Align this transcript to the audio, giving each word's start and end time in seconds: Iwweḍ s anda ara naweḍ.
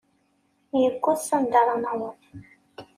Iwweḍ 0.83 1.17
s 1.27 1.29
anda 1.35 1.55
ara 1.61 1.75
naweḍ. 1.83 2.17